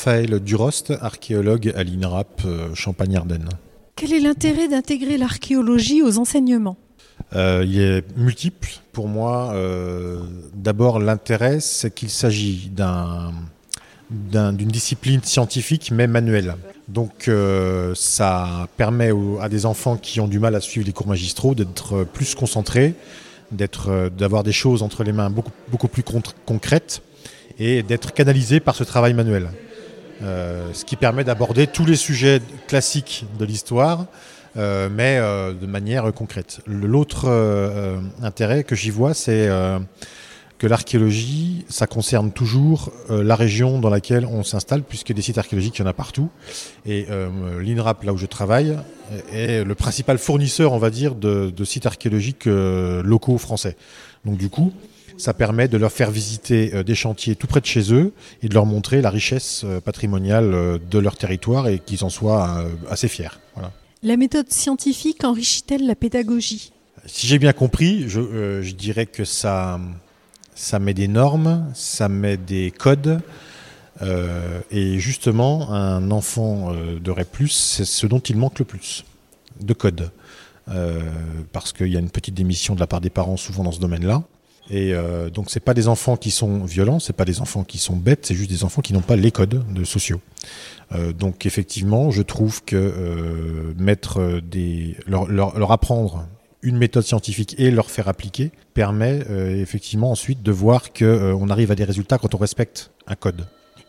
[0.00, 2.40] Raphaël Durost, archéologue à l'INRAP
[2.72, 3.50] Champagne-Ardenne.
[3.96, 6.78] Quel est l'intérêt d'intégrer l'archéologie aux enseignements?
[7.34, 8.70] Il est multiple.
[8.92, 9.54] Pour moi,
[10.54, 13.32] d'abord l'intérêt, c'est qu'il s'agit d'un
[14.10, 16.54] d'une discipline scientifique mais manuelle.
[16.88, 19.10] Donc euh, ça permet
[19.42, 22.94] à des enfants qui ont du mal à suivre les cours magistraux d'être plus concentrés,
[23.86, 26.02] euh, d'avoir des choses entre les mains beaucoup, beaucoup plus
[26.46, 27.02] concrètes
[27.58, 29.50] et d'être canalisés par ce travail manuel.
[30.22, 34.06] Euh, ce qui permet d'aborder tous les sujets classiques de l'histoire,
[34.56, 36.60] mais de manière concrète.
[36.66, 37.28] L'autre
[38.22, 39.48] intérêt que j'y vois, c'est
[40.60, 45.38] que l'archéologie, ça concerne toujours euh, la région dans laquelle on s'installe, puisque des sites
[45.38, 46.28] archéologiques, il y en a partout.
[46.84, 48.76] Et euh, l'INRAP, là où je travaille,
[49.32, 53.74] est le principal fournisseur, on va dire, de, sites archéologiques euh, locaux français.
[54.26, 54.74] Donc du coup,
[55.20, 58.54] ça permet de leur faire visiter des chantiers tout près de chez eux et de
[58.54, 63.38] leur montrer la richesse patrimoniale de leur territoire et qu'ils en soient assez fiers.
[64.02, 66.72] La méthode scientifique enrichit-elle la pédagogie?
[67.06, 69.78] Si j'ai bien compris, je, je dirais que ça
[70.60, 73.20] ça met des normes, ça met des codes.
[74.02, 79.04] Euh, et justement, un enfant euh, de REP+, c'est ce dont il manque le plus,
[79.60, 80.10] de codes.
[80.68, 81.00] Euh,
[81.52, 83.80] parce qu'il y a une petite démission de la part des parents souvent dans ce
[83.80, 84.22] domaine-là.
[84.70, 84.94] Et
[85.34, 88.26] donc, c'est pas des enfants qui sont violents, c'est pas des enfants qui sont bêtes,
[88.26, 90.20] c'est juste des enfants qui n'ont pas les codes de sociaux.
[91.18, 96.28] donc, effectivement, je trouve que mettre des, leur apprendre
[96.62, 101.48] une méthode scientifique et leur faire appliquer permet euh, effectivement ensuite de voir qu'on euh,
[101.48, 103.46] arrive à des résultats quand on respecte un code.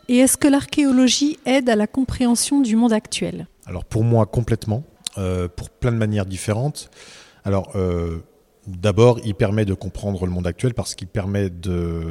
[0.08, 3.46] Et est-ce que l'archéologie aide à la compréhension du monde actuel?
[3.66, 4.84] Alors pour moi complètement,
[5.18, 6.90] euh, pour plein de manières différentes.
[7.44, 7.72] Alors
[8.66, 12.02] D'abord, il permet de comprendre le monde actuel parce qu'il permet de,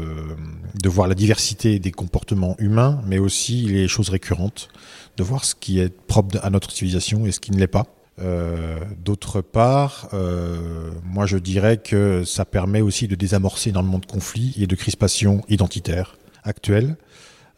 [0.81, 4.67] de, voir la diversité des comportements humains, mais aussi les choses récurrentes,
[5.15, 7.85] de voir ce qui est propre à notre civilisation et ce qui ne l'est pas.
[8.19, 14.05] Euh, d'autre part, euh, moi je dirais que ça permet aussi de désamorcer énormément de
[14.05, 16.97] conflits et de crispations identitaires actuelles.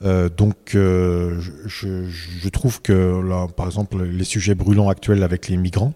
[0.03, 5.93] Euh, donc je, trouve que là, par exemple, les sujets brûlants actuels avec les migrants,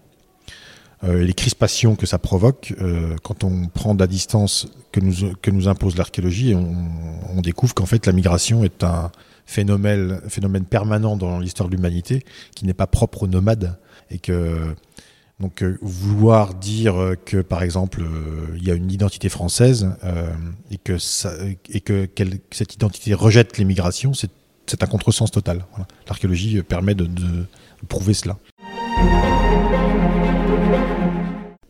[1.04, 2.74] et les crispations que ça provoque,
[3.22, 7.86] quand on prend de la distance que nous, que nous impose l'archéologie, on, découvre qu'en
[7.86, 9.12] fait la migration est un
[9.46, 13.78] phénomène, phénomène permanent dans l'histoire de l'humanité qui n'est pas propre aux nomades
[14.10, 14.74] et que
[15.40, 20.32] donc euh, vouloir dire que par exemple euh, il y a une identité française euh,
[20.70, 20.96] et que
[21.70, 22.08] et que
[22.50, 25.64] cette identité rejette l'immigration, c'est un contresens total.
[26.08, 27.08] L'archéologie permet de,
[27.88, 28.36] prouver cela.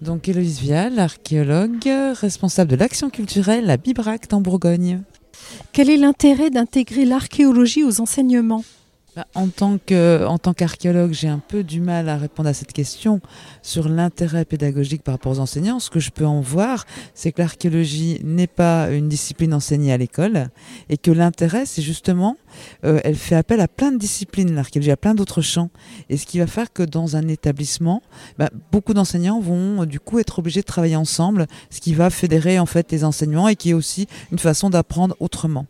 [0.00, 1.88] Donc Héloïse Vial, archéologue,
[2.20, 5.02] responsable de l'action culturelle à Bibrac en Bourgogne.
[5.72, 8.64] Quel est l'intérêt d'intégrer l'archéologie aux enseignements?
[9.34, 12.72] En tant que, en tant qu'archéologue, j'ai un peu du mal à répondre à cette
[12.72, 13.20] question
[13.62, 15.78] sur l'intérêt pédagogique par rapport aux enseignants.
[15.78, 19.96] Ce que je peux en voir, c'est que l'archéologie n'est pas une discipline enseignée à
[19.96, 20.48] l'école
[20.88, 22.36] et que l'intérêt, c'est justement,
[22.84, 25.70] euh, elle fait appel à plein de disciplines, l'archéologie, à plein d'autres champs.
[26.08, 28.02] Et ce qui va faire que dans un établissement,
[28.38, 32.58] bah, beaucoup d'enseignants vont du coup être obligés de travailler ensemble, ce qui va fédérer
[32.58, 35.66] en fait les enseignements et qui est aussi une façon d'apprendre autrement.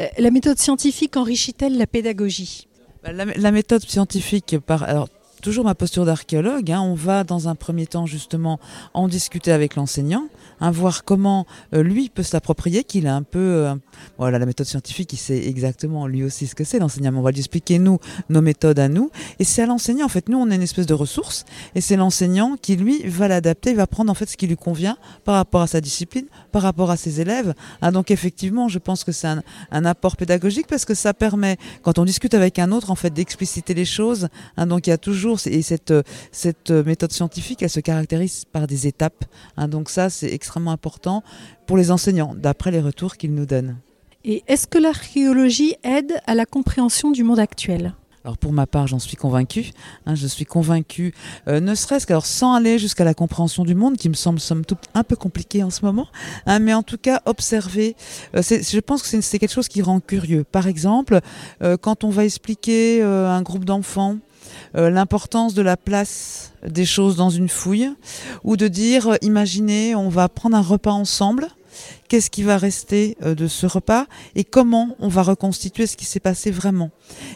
[0.00, 2.66] Euh, la méthode scientifique enrichit-elle la pédagogie?
[3.04, 5.08] Bah, la, méthode scientifique, par,
[5.44, 8.58] toujours ma posture d'archéologue, hein, on va dans un premier temps justement
[8.94, 10.28] en discuter avec l'enseignant,
[10.62, 13.74] hein, voir comment euh, lui peut s'approprier, qu'il a un peu, euh,
[14.16, 17.20] voilà, la méthode scientifique, il sait exactement lui aussi ce que c'est l'enseignement.
[17.20, 17.98] On va lui expliquer nous
[18.30, 20.30] nos méthodes à nous, et c'est à l'enseignant en fait.
[20.30, 21.44] Nous, on est une espèce de ressource,
[21.74, 24.56] et c'est l'enseignant qui lui va l'adapter, il va prendre en fait ce qui lui
[24.56, 27.52] convient par rapport à sa discipline, par rapport à ses élèves.
[27.82, 31.58] Hein, donc effectivement, je pense que c'est un, un, apport pédagogique parce que ça permet,
[31.82, 34.28] quand on discute avec un autre, en fait, d'expliciter les choses.
[34.56, 35.94] donc il y a toujours et cette,
[36.32, 39.24] cette méthode scientifique, elle se caractérise par des étapes.
[39.56, 39.68] Hein.
[39.68, 41.22] donc ça, c'est extrêmement important
[41.66, 43.76] pour les enseignants, d'après les retours qu'ils nous donnent.
[44.24, 47.94] Et est-ce que l'archéologie aide à la compréhension du monde actuel?
[48.24, 49.72] Alors pour ma part, j'en suis convaincue.
[50.06, 51.12] Hein, je suis convaincue,
[51.46, 54.64] euh, ne serait-ce qu'alors sans aller jusqu'à la compréhension du monde, qui me semble somme
[54.64, 56.08] toute un peu compliqué en ce moment,
[56.46, 57.96] hein, mais en tout cas observer.
[58.34, 60.44] Euh, je pense que c'est quelque chose qui rend curieux.
[60.44, 61.20] Par exemple,
[61.62, 64.16] euh, quand on va expliquer un groupe d'enfants
[64.76, 67.90] euh, l'importance de la place des choses dans une fouille,
[68.42, 71.48] ou de dire, euh, imaginez, on va prendre un repas ensemble,
[72.08, 76.04] qu'est-ce qui va rester euh, de ce repas et comment on va reconstituer ce qui
[76.04, 76.90] s'est passé vraiment.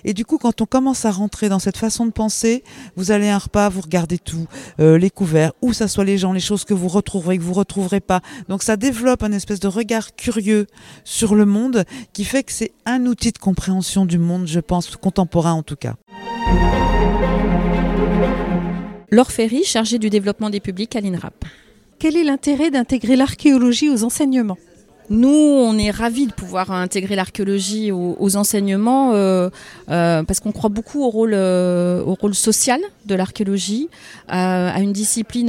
[0.04, 2.62] Et du coup, quand on commence à rentrer dans cette façon de penser,
[2.96, 4.46] vous allez à un repas, vous regardez tout,
[4.78, 8.00] les couverts, où ça soit les gens, les choses que vous retrouverez, que vous retrouverez
[8.00, 8.20] pas.
[8.48, 10.66] Donc ça développe un espèce de regard curieux
[11.02, 14.96] sur le monde qui fait que c'est un outil de compréhension du monde, je pense,
[14.96, 15.96] contemporain en tout cas.
[19.10, 21.44] Laure Ferry, chargée du développement des publics à l'INRAP.
[21.98, 24.58] Quel est l'intérêt d'intégrer l'archéologie aux enseignements?
[25.08, 29.48] Nous, on est ravis de pouvoir intégrer l'archéologie aux, enseignements euh,
[29.88, 33.88] euh, parce qu'on croit beaucoup au rôle, euh, au rôle social de l'archéologie,
[34.28, 35.48] à une discipline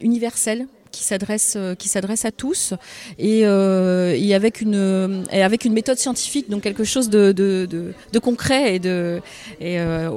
[0.00, 2.74] universelle qui s'adresse euh, qui s'adresse à tous
[3.20, 7.68] et, euh, et, avec une et avec une méthode scientifique donc quelque chose de, de,
[7.70, 9.20] de, de concret et de
[9.60, 10.10] et euh,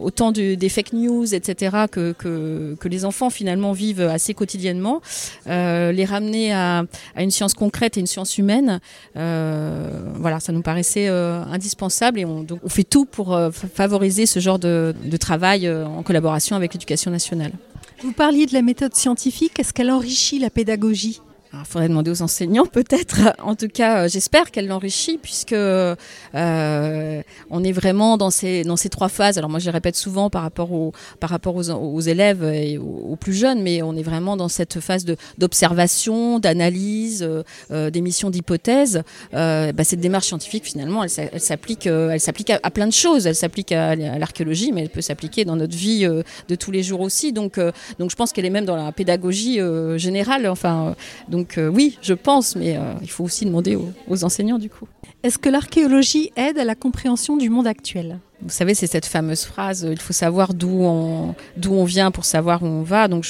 [0.00, 5.02] autant des fake news etc que, que, que les enfants finalement vivent assez quotidiennement
[5.46, 6.84] les ramener à,
[7.16, 8.80] à, une science concrète et une science humaine
[9.14, 13.36] voilà ça nous paraissait indispensable et on, donc on fait tout pour
[13.74, 17.52] favoriser ce genre de, de travail en collaboration avec l'éducation nationale.
[18.02, 21.20] Vous parliez de la méthode scientifique, est-ce qu'elle enrichit la pédagogie?
[21.52, 23.34] Il faudrait demander aux enseignants peut-être.
[23.42, 25.94] En tout cas, euh, j'espère qu'elle l'enrichit puisque euh,
[26.34, 29.38] on est vraiment dans ces dans ces trois phases.
[29.38, 33.34] Alors moi, je répète souvent par rapport aux par rapport aux, élèves et aux, plus
[33.34, 35.04] jeunes, mais on est vraiment dans cette phase
[35.38, 37.28] d'observation, d'analyse,
[37.70, 39.02] euh, d'émission d'hypothèses.
[39.32, 41.10] Bah, cette démarche scientifique, finalement, elle,
[41.40, 43.26] s'applique elle s'applique à, plein de choses.
[43.26, 46.82] Elle s'applique à, à l'archéologie, mais elle peut s'appliquer dans notre vie de tous les
[46.82, 47.32] jours aussi.
[47.32, 47.58] Donc
[47.98, 49.58] donc je pense qu'elle est même dans la pédagogie
[49.96, 50.46] générale.
[50.46, 50.94] Enfin
[51.28, 53.78] donc donc euh, oui, je pense, mais euh, il faut aussi demander
[54.08, 54.86] aux enseignants du coup.
[55.22, 58.18] Est-ce que l'archéologie aide à la compréhension du monde actuel?
[58.42, 62.24] Vous savez, c'est cette fameuse phrase il faut savoir d'où on, d'où on vient pour
[62.24, 63.08] savoir où on va.
[63.08, 63.26] Donc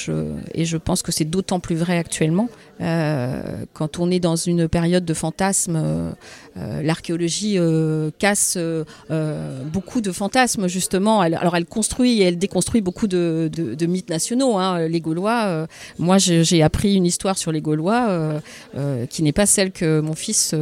[0.53, 2.49] et je pense que c'est d'autant plus vrai actuellement.
[2.81, 3.41] Euh,
[3.73, 6.11] quand on est dans une période de fantasmes, euh,
[6.57, 8.83] euh l'archéologie euh, casse euh,
[9.65, 11.21] beaucoup de fantasmes, justement.
[11.21, 14.57] Alors elle construit et elle déconstruit beaucoup de mythes nationaux.
[14.57, 14.87] Hein.
[14.87, 15.67] Les Gaulois,
[15.99, 18.41] moi j'ai appris une histoire sur les Gaulois
[19.09, 20.55] qui n'est pas celle que mon fils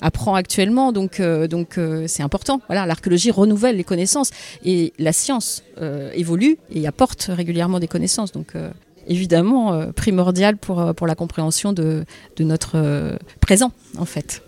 [0.00, 0.92] apprend actuellement.
[0.92, 2.60] Donc donc c'est important.
[2.68, 4.30] Voilà, l'archéologie renouvelle les connaissances.
[4.72, 5.48] Et la science
[5.80, 8.32] euh, évolue et apporte régulièrement des connaissances.
[8.38, 8.70] Donc, euh,
[9.16, 12.04] évidemment, euh, primordial pour, pour la compréhension de,
[12.38, 13.16] de notre euh,
[13.46, 13.72] présent,
[14.04, 14.42] en fait.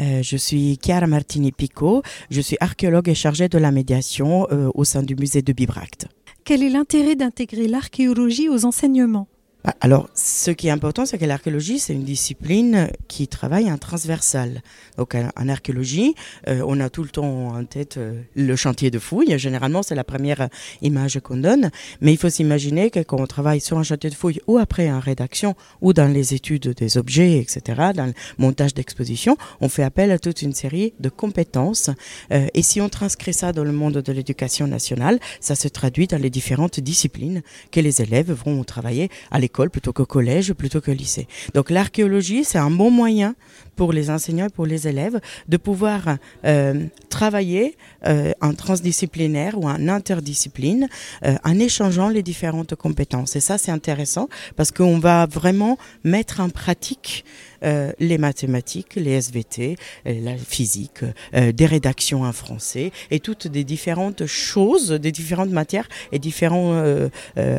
[0.00, 4.70] Euh, je suis Chiara Martini Pico, je suis archéologue et chargée de la médiation euh,
[4.80, 6.06] au sein du musée de Bibracte.
[6.44, 9.26] Quel est l'intérêt d'intégrer l'archéologie aux enseignements?
[9.80, 14.62] Alors, ce qui est important, c'est que l'archéologie, c'est une discipline qui travaille en transversal.
[14.96, 16.14] Donc, en archéologie,
[16.48, 19.38] euh, on a tout le temps en tête euh, le chantier de fouille.
[19.38, 20.48] Généralement, c'est la première
[20.82, 21.70] image qu'on donne.
[22.00, 24.90] Mais il faut s'imaginer que quand on travaille sur un chantier de fouille ou après
[24.90, 29.82] en rédaction ou dans les études des objets, etc., dans le montage d'exposition, on fait
[29.82, 31.90] appel à toute une série de compétences.
[32.32, 36.06] Euh, et si on transcrit ça dans le monde de l'éducation nationale, ça se traduit
[36.06, 40.80] dans les différentes disciplines que les élèves vont travailler à l'école plutôt qu'au collège, plutôt
[40.80, 41.26] que lycée.
[41.54, 43.34] Donc l'archéologie, c'est un bon moyen
[43.76, 47.76] pour les enseignants et pour les élèves de pouvoir euh, travailler
[48.06, 50.88] euh, en transdisciplinaire ou en interdiscipline
[51.24, 53.36] euh, en échangeant les différentes compétences.
[53.36, 57.24] Et ça, c'est intéressant parce qu'on va vraiment mettre en pratique
[57.62, 61.00] euh, les mathématiques, les SVT, euh, la physique,
[61.34, 66.58] euh, des rédactions en français et toutes des différentes choses, des différentes matières et différents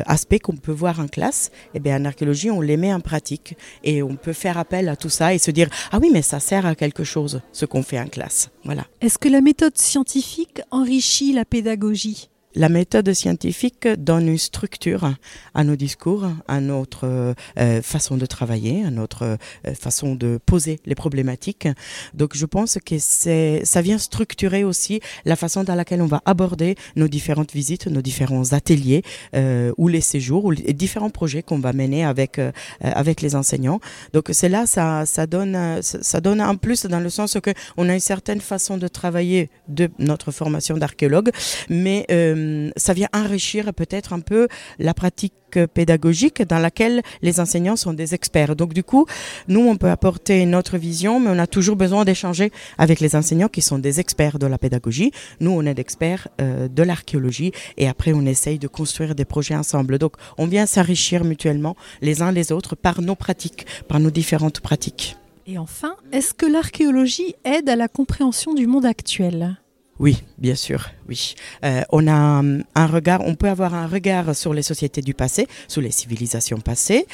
[0.06, 1.50] aspects qu'on peut voir en classe.
[1.66, 4.88] Et eh bien en archéologie, on les met en pratique et on peut faire appel
[4.88, 7.64] à tout ça et se dire ah oui mais ça sert à quelque chose ce
[7.64, 8.50] qu'on fait en classe.
[8.64, 8.86] Voilà.
[9.00, 12.30] Est-ce que la méthode scientifique enrichit la pédagogie?
[12.54, 15.12] La méthode scientifique donne une structure
[15.54, 19.22] à nos discours, à notre euh, façon de travailler, à notre
[19.66, 21.68] euh, façon de poser les problématiques.
[22.14, 26.22] Donc je pense que c'est ça vient structurer aussi la façon dans laquelle on va
[26.24, 29.02] aborder nos différentes visites, nos différents ateliers
[29.36, 32.40] euh, ou les séjours ou les différents projets qu'on va mener avec
[32.80, 33.80] avec les enseignants.
[34.12, 37.88] Donc c'est là ça ça donne ça donne un plus dans le sens que on
[37.88, 41.30] a une certaine façon de travailler de notre formation d'archéologue,
[41.68, 42.06] mais
[42.40, 45.34] euh, ça vient enrichir peut-être un peu la pratique
[45.74, 48.56] pédagogique dans laquelle les enseignants sont des experts.
[48.56, 49.06] Donc du coup,
[49.48, 53.48] nous, on peut apporter notre vision, mais on a toujours besoin d'échanger avec les enseignants
[53.48, 55.12] qui sont des experts de la pédagogie.
[55.40, 59.56] Nous, on est d'experts euh, de l'archéologie et après, on essaye de construire des projets
[59.56, 59.98] ensemble.
[59.98, 64.60] Donc, on vient s'enrichir mutuellement les uns les autres par nos pratiques, par nos différentes
[64.60, 65.16] pratiques.
[65.46, 69.58] Et enfin, est-ce que l'archéologie aide à la compréhension du monde actuel?
[70.00, 71.34] Oui, bien sûr, oui.
[71.62, 75.46] Euh, on a un, regard, on peut avoir un regard sur les sociétés du passé,
[75.68, 77.06] sur les civilisations passées,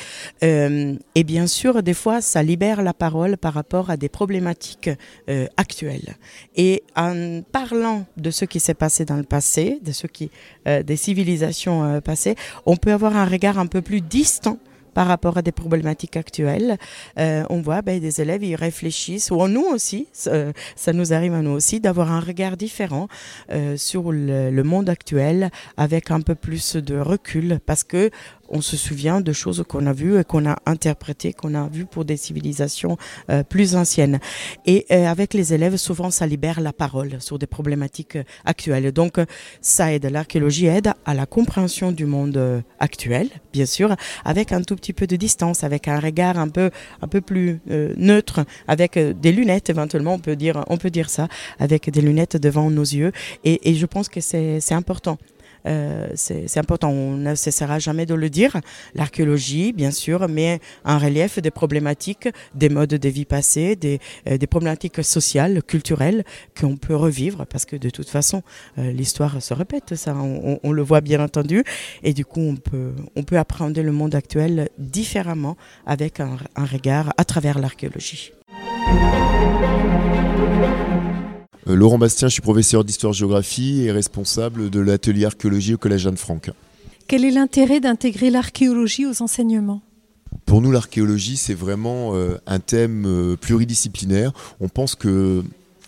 [0.44, 4.88] euh, et bien sûr, des fois, ça libère la parole par rapport à des problématiques
[5.28, 6.14] euh, actuelles.
[6.54, 10.30] Et en parlant de ce qui s'est passé dans le passé, de ce qui,
[10.64, 14.58] des civilisations passées, on peut avoir un regard un peu plus distant
[14.96, 16.78] par rapport à des problématiques actuelles.
[17.18, 21.42] Euh, on voit ben, des élèves, ils réfléchissent, ou nous aussi, ça, nous arrive à
[21.42, 23.06] nous aussi, d'avoir un regard différent
[23.52, 28.10] euh, sur le, le, monde actuel avec un peu plus de recul, parce que
[28.48, 31.86] on se souvient de choses qu'on a vues et qu'on a interprétées, qu'on a vues
[31.86, 32.96] pour des civilisations
[33.30, 34.20] euh, plus anciennes.
[34.66, 38.92] Et euh, avec les élèves, souvent, ça libère la parole sur des problématiques euh, actuelles.
[38.92, 39.18] Donc,
[39.60, 44.76] ça aide, l'archéologie aide à la compréhension du monde actuel, bien sûr, avec un tout
[44.76, 46.70] petit peu de distance, avec un regard un peu,
[47.02, 47.60] un peu plus
[47.96, 52.36] neutre, avec des lunettes, éventuellement, on peut dire, on peut dire ça, avec des lunettes
[52.36, 53.12] devant nos yeux.
[53.44, 55.18] Et, et je pense que c'est important.
[55.66, 56.90] Euh, c'est important.
[56.90, 58.60] On ne cessera jamais de le dire.
[58.94, 64.38] L'archéologie, bien sûr, met en relief des problématiques, des modes de vie passés, des, euh,
[64.38, 66.24] des problématiques sociales, culturelles
[66.58, 68.42] qu'on peut revivre parce que de toute façon,
[68.78, 69.94] euh, l'histoire se répète.
[69.94, 71.64] Ça, on, le voit bien entendu.
[72.02, 75.56] Et du coup, on peut, on peut appréhender le monde actuel différemment
[75.86, 78.32] avec un regard à travers l'archéologie.
[81.68, 86.50] Euh, Laurent Bastien, je suis professeur d'histoire-géographie et responsable de l'atelier archéologie au Collège Anne-Franck.
[87.08, 89.82] Quel est l'intérêt d'intégrer l'archéologie aux enseignements?
[90.44, 94.32] Pour nous, l'archéologie, c'est vraiment euh, un thème euh, pluridisciplinaire.
[94.60, 95.42] On pense que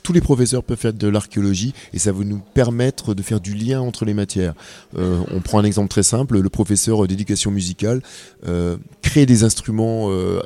[0.08, 3.52] tous les professeurs peuvent faire de l'archéologie et ça va nous permettre de faire du
[3.52, 4.54] lien entre les matières.
[4.96, 8.00] Euh, on prend un exemple très simple, le professeur d'éducation musicale
[8.46, 10.40] euh, crée des instruments euh,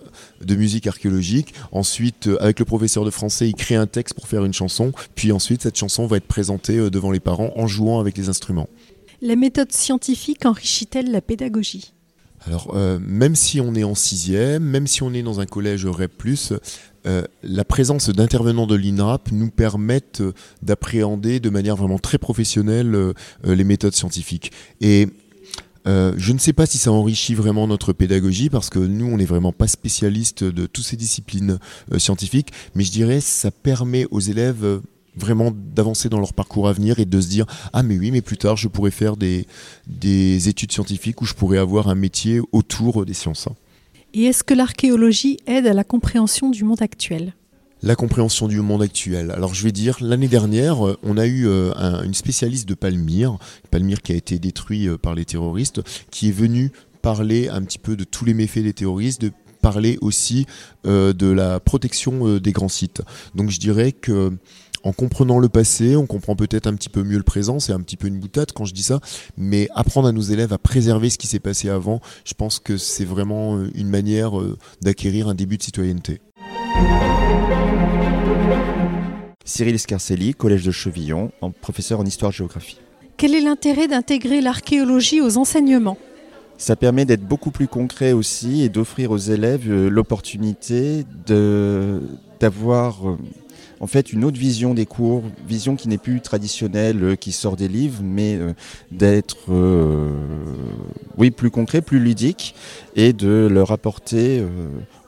[0.45, 4.45] de musique archéologique, ensuite avec le professeur de français il crée un texte pour faire
[4.45, 8.19] une chanson, puis ensuite cette chanson va être présentée devant les parents en jouant avec
[8.19, 8.69] les instruments.
[9.21, 11.93] La méthode scientifique enrichit-elle la pédagogie?
[12.45, 16.11] Alors, même si on est en sixième, même si on est dans un collège REP+,
[17.07, 20.33] euh, la présence d'intervenants de l'INRAP nous permettent euh,
[20.63, 23.13] d'appréhender de manière vraiment très professionnelle euh,
[23.45, 24.53] les méthodes scientifiques.
[24.81, 25.09] Et
[25.85, 29.25] je ne sais pas si ça enrichit vraiment notre pédagogie parce que nous, on n'est
[29.25, 31.59] vraiment pas spécialistes de toutes ces disciplines
[31.99, 34.81] scientifiques, mais je dirais ça permet aux élèves
[35.17, 38.23] vraiment d'avancer dans leur parcours à venir et de se dire ah mais oui mais
[38.23, 39.49] plus tard je pourrais faire des,
[39.89, 43.49] des études scientifiques ou je pourrais avoir un métier autour des sciences.
[44.15, 47.35] Et est-ce que l'archéologie aide à la compréhension du monde actuel?
[47.83, 49.31] La compréhension du monde actuel.
[49.31, 53.39] Alors je vais dire, l'année dernière, euh, on a eu euh, une spécialiste de Palmyre,
[53.71, 57.79] Palmyre qui a été détruit euh, par les terroristes, qui est venue parler un petit
[57.79, 60.47] peu de tous les méfaits des terroristes, de parler aussi
[60.85, 63.03] de la protection des grands sites.
[63.37, 64.33] Donc je dirais que
[64.85, 67.81] en comprenant le passé, on comprend peut-être un petit peu mieux le présent, c'est un
[67.81, 69.01] petit peu une boutade quand je dis ça,
[69.37, 72.77] mais apprendre à nos élèves à préserver ce qui s'est passé avant, je pense que
[72.77, 76.21] c'est vraiment euh, une manière euh, d'acquérir un début de citoyenneté.
[79.45, 82.79] Cyril Scarcelli, Collège de Chevillon, professeur en histoire-géographie.
[83.17, 85.99] Quel est l'intérêt d'intégrer l'archéologie aux enseignements?
[86.59, 91.05] Ça permet d'être beaucoup plus concret aussi et d'offrir aux élèves euh, l'opportunité
[92.41, 93.01] d'avoir
[93.83, 97.57] en fait une autre vision des cours, vision qui n'est plus traditionnelle, euh, qui sort
[97.57, 98.55] des livres, mais euh,
[98.93, 100.15] d'être euh,
[101.19, 102.55] oui plus concret, plus ludique,
[102.95, 104.45] et de leur apporter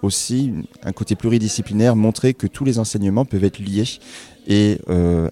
[0.02, 0.52] aussi
[0.82, 4.00] un côté pluridisciplinaire, montrer que tous les enseignements peuvent être liés
[4.46, 4.78] et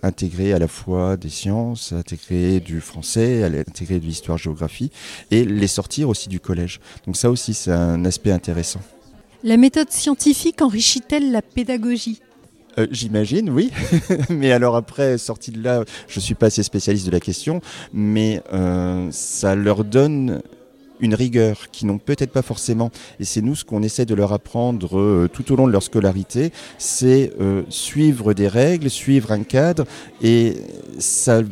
[0.03, 4.91] intégrer à la fois des sciences, intégrer du français, intégrer de l'histoire-géographie
[5.31, 6.81] et les sortir aussi du collège.
[7.07, 8.81] Donc ça aussi c'est un aspect intéressant.
[9.45, 12.21] La méthode scientifique enrichit-elle la pédagogie?
[12.79, 13.71] Euh, j'imagine, oui.
[14.31, 17.61] mais alors après, sorti de là, je suis pas assez spécialiste de la question,
[17.93, 20.43] mais euh, ça leur donne
[21.01, 22.91] une rigueur qui n'ont peut-être pas forcément.
[23.19, 25.83] Et c'est nous ce qu'on essaie de leur apprendre euh, tout au long de leur
[25.83, 27.33] scolarité, c'est
[27.69, 29.85] suivre des règles, suivre un cadre,
[30.23, 30.57] et
[30.99, 31.43] ça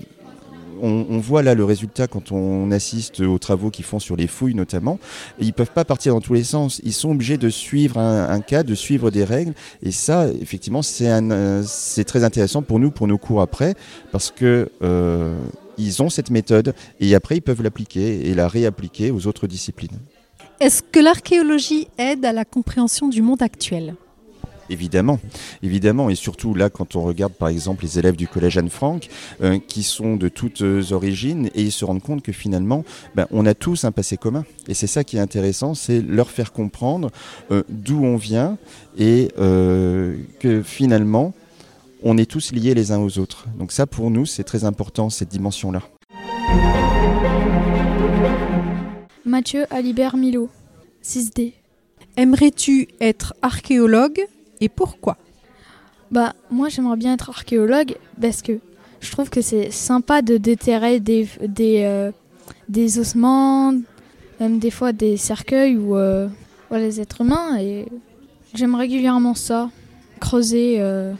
[0.83, 4.55] on, voit là le résultat quand on assiste aux travaux qu'ils font sur les fouilles
[4.55, 4.99] notamment.
[5.39, 6.81] Ils peuvent pas partir dans tous les sens.
[6.85, 9.53] Ils sont obligés de suivre un, cas, de suivre des règles.
[9.83, 13.75] Et ça, effectivement, c'est très intéressant pour nous, pour nos cours après,
[14.13, 15.39] parce que euh,
[15.79, 19.99] ils ont cette méthode et après ils peuvent l'appliquer et la réappliquer aux autres disciplines.
[20.61, 23.95] Est-ce que l'archéologie aide à la compréhension du monde actuel?
[24.71, 25.19] Évidemment,
[25.63, 29.09] évidemment, et surtout là, quand on regarde par exemple les élèves du collège Anne-Franck,
[29.43, 30.63] euh, qui sont de toutes
[30.93, 32.85] origines, et ils se rendent compte que finalement,
[33.15, 34.45] ben, on a tous un passé commun.
[34.69, 37.11] Et c'est ça qui est intéressant, c'est leur faire comprendre
[37.51, 38.59] euh, d'où on vient
[38.97, 41.35] et euh, que finalement,
[42.03, 43.47] on est tous liés les uns aux autres.
[43.59, 45.83] Donc ça, pour nous, c'est très important, cette dimension-là.
[49.25, 50.49] Mathieu Alibert Milo,
[51.05, 51.53] 6D.
[52.17, 54.21] Aimerais-tu être archéologue?
[54.61, 55.17] Et pourquoi?
[56.11, 58.59] Bah, moi j'aimerais bien être archéologue parce que
[59.01, 62.11] je trouve que c'est sympa de déterrer des, des, euh,
[62.69, 63.73] des ossements,
[64.41, 66.29] même des fois des cercueils ou euh,
[66.73, 67.59] les êtres humains.
[67.59, 67.87] Et
[68.55, 69.71] j'aime régulièrement ça,
[70.21, 71.13] creuser euh,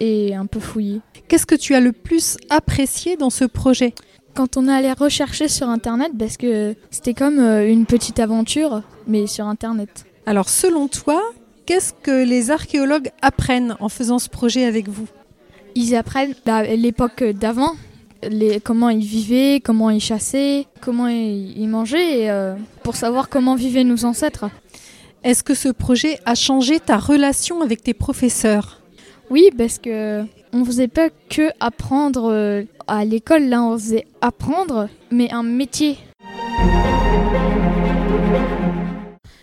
[0.00, 1.00] et un peu fouiller.
[1.28, 3.94] Qu'est-ce que tu as le plus apprécié dans ce projet?
[4.34, 8.82] Quand on est allé rechercher sur internet, parce que c'était comme euh, une petite aventure,
[9.06, 10.06] mais sur internet.
[10.26, 11.20] Alors selon toi,
[11.68, 15.06] qu'est-ce que les archéologues apprennent en faisant ce projet avec vous
[15.74, 17.72] Ils apprennent la- l'époque d'avant,
[18.26, 23.28] les- comment ils vivaient, comment ils chassaient, comment ils, ils mangeaient, et, euh, pour savoir
[23.28, 24.46] comment vivaient nos ancêtres.
[25.24, 28.80] Est-ce que ce projet a changé ta relation avec tes professeurs
[29.28, 34.88] Oui, parce que on faisait pas que apprendre euh, à l'école, là on faisait apprendre,
[35.10, 35.98] mais un métier.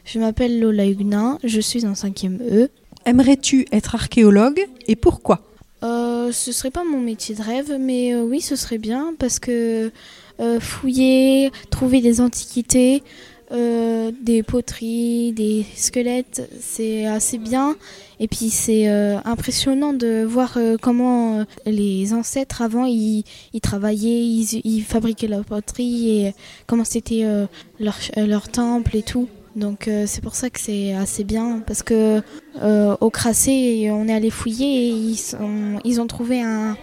[0.05, 2.69] Je m'appelle Lola Huguenin, je suis en 5e E.
[3.05, 5.41] Aimerais-tu être archéologue et pourquoi?
[5.83, 9.39] Euh, ce serait pas mon métier de rêve, mais euh, oui, ce serait bien parce
[9.39, 9.91] que
[10.39, 13.01] euh, fouiller, trouver des antiquités,
[13.51, 17.75] euh, des poteries, des squelettes, c'est assez bien.
[18.19, 24.83] Et puis c'est impressionnant de voir comment les ancêtres avant ils, ils travaillaient, ils, ils
[24.83, 26.33] fabriquaient leur poterie et
[26.67, 27.25] comment c'était
[27.79, 29.27] leur, leur temple et tout.
[29.55, 32.21] Donc euh, c'est pour ça que c'est assez bien parce que
[32.61, 36.75] euh, au Crassé on est allé fouiller et ils, sont- ils ont trouvé un,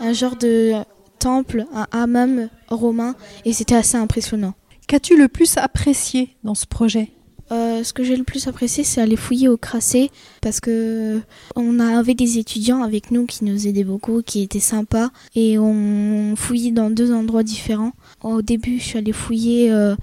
[0.00, 0.74] un genre de
[1.18, 4.54] temple, un hammam romain et c'était assez impressionnant.
[4.86, 7.10] Qu'as-tu le plus apprécié dans ce projet?
[7.52, 10.08] Euh, ce que j'ai le plus apprécié, c'est aller fouiller au Crassé
[10.40, 11.20] parce que
[11.56, 16.36] on avait des étudiants avec nous qui nous aidaient beaucoup, qui étaient sympas et on
[16.36, 17.90] fouillait dans deux endroits différents.
[18.22, 19.96] Au début, je suis allée fouiller euh,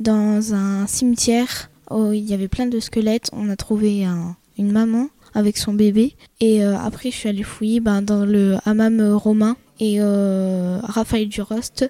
[0.00, 3.28] dans un cimetière où il y avait plein de squelettes.
[3.32, 7.42] On a trouvé un- une maman avec son bébé et euh, après, je suis allée
[7.42, 11.88] fouiller ben, dans le hammam romain et euh, Raphaël Durost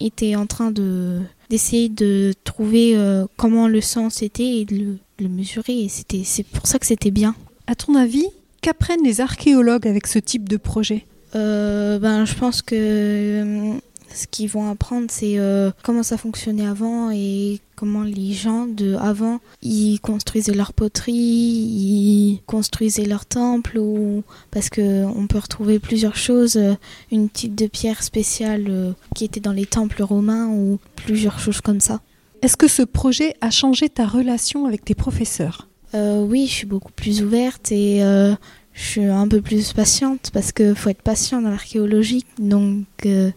[0.00, 4.84] était en train de d'essayer de trouver euh, comment le sang c'était et de le,
[5.18, 7.34] de le mesurer et c'était c'est pour ça que c'était bien.
[7.66, 8.26] À ton avis,
[8.62, 11.04] qu'apprennent les archéologues avec ce type de projet?
[11.34, 13.74] Euh, ben je pense que euh,
[14.16, 18.94] ce qu'ils vont apprendre c'est euh, comment ça fonctionnait avant et comment les gens de
[18.96, 25.78] avant ils construisaient leur poterie, ils construisaient leur temple ou parce que on peut retrouver
[25.78, 26.74] plusieurs choses, euh,
[27.12, 31.60] une type de pierre spéciale euh, qui était dans les temples romains ou plusieurs choses
[31.60, 32.00] comme ça.
[32.42, 35.68] Est-ce que ce projet a changé ta relation avec tes professeurs?
[35.94, 38.34] Euh, oui, je suis beaucoup plus ouverte et euh,
[38.74, 42.24] je suis un peu plus patiente parce que faut être patient dans l'archéologie.
[42.38, 43.30] Donc, euh,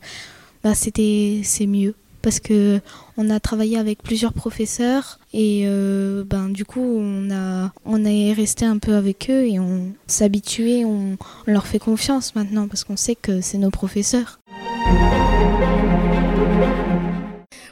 [0.64, 2.82] bah, c'était c'est mieux parce que
[3.18, 8.34] on a travaillé avec plusieurs professeurs et euh, ben du coup on a on est
[8.34, 11.18] resté un peu avec eux et on s'habituait, on,
[11.48, 14.40] on leur fait confiance maintenant parce qu'on sait que c'est nos professeurs.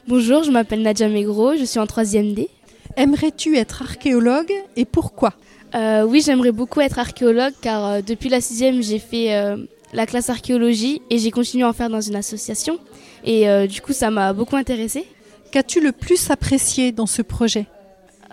[0.08, 2.50] Bonjour, je m'appelle Nadia Megro, je suis en 3e D.
[2.96, 5.34] Aimerais-tu être archéologue et pourquoi?
[5.76, 9.58] Euh, oui, j'aimerais beaucoup être archéologue car euh, depuis la 6e, j'ai fait euh,
[9.94, 12.80] la classe archéologie et j'ai continué à en faire dans une association.
[13.24, 15.06] Et euh, du coup, ça m'a beaucoup intéressée.
[15.52, 17.66] Qu'as-tu le plus apprécié dans ce projet?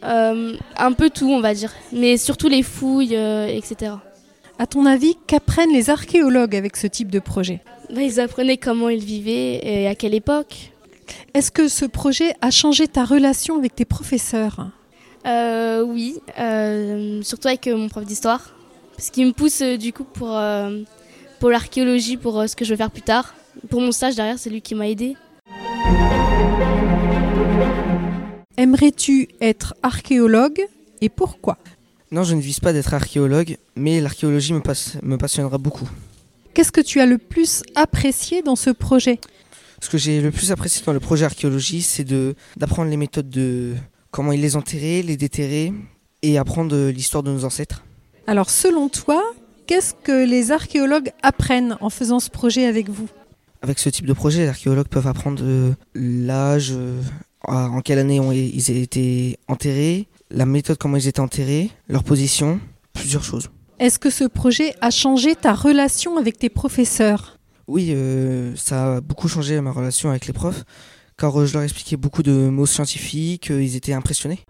[0.03, 3.93] Euh, un peu tout, on va dire, mais surtout les fouilles, euh, etc.
[4.59, 7.61] À ton avis, qu'apprennent les archéologues avec ce type de projet?
[7.90, 10.73] Bah, ils apprenaient comment ils vivaient et à quelle époque.
[11.33, 14.69] Est-ce que ce projet a changé ta relation avec tes professeurs?
[15.27, 16.19] Oui,
[17.23, 18.55] surtout avec mon prof d'histoire,
[18.97, 20.38] parce qu'il me pousse du coup pour,
[21.44, 23.35] pour l'archéologie, pour euh, ce que je veux faire plus tard.
[23.68, 25.14] Pour mon stage derrière, c'est lui qui m'a aidé.
[28.57, 30.62] Aimerais-tu être archéologue
[31.02, 31.59] et pourquoi?
[32.11, 35.87] Non, je ne vise pas d'être archéologue, mais l'archéologie me, passe- me passionnera beaucoup.
[36.54, 39.20] Qu'est-ce que tu as le plus apprécié dans ce projet?
[39.83, 43.28] Ce que j'ai le plus apprécié dans le projet archéologie, c'est de d'apprendre les méthodes
[43.28, 43.74] de
[44.11, 45.74] comment ils les enterraient, les déterrer
[46.22, 47.85] et apprendre euh, l'histoire de nos ancêtres.
[48.26, 49.22] Alors selon toi,
[49.66, 53.09] qu'est-ce que les archéologues apprennent en faisant ce projet avec vous
[53.62, 57.00] Avec ce type de projet, les archéologues peuvent apprendre euh, l'âge, euh,
[57.42, 62.61] en quelle année ils ont été enterrés, la méthode comment ils étaient enterrés, leur position,
[62.92, 63.50] plusieurs choses.
[63.79, 67.38] Est-ce que ce projet a changé ta relation avec tes professeurs?
[67.66, 70.64] Oui, euh, ça a beaucoup changé ma relation avec les profs,
[71.18, 74.40] car je leur expliquais beaucoup de mots scientifiques, ils étaient impressionnés.